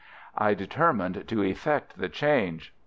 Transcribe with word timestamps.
I 0.35 0.55
determined 0.55 1.27
to 1.27 1.43
effect 1.43 1.99
the 1.99 2.09
change. 2.09 2.73